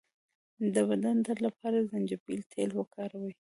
د 0.73 0.75
بدن 0.89 1.15
درد 1.25 1.39
لپاره 1.47 1.75
د 1.79 1.85
زنجبیل 1.91 2.41
تېل 2.51 2.71
وکاروئ 2.75 3.31